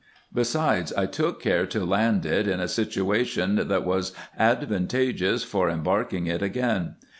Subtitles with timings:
[0.33, 6.25] Besides, I took care to land it in a situation, that was advantageous for embarking
[6.25, 6.95] it again.